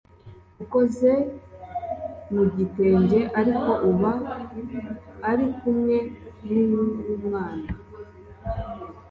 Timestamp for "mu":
2.33-2.43